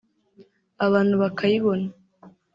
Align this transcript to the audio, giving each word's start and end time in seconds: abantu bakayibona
abantu 0.85 1.15
bakayibona 1.21 1.87